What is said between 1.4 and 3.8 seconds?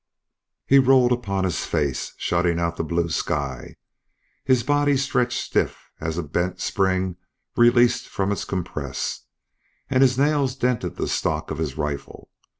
his face, shutting out the blue sky;